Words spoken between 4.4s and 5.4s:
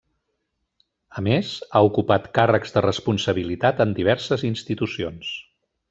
institucions.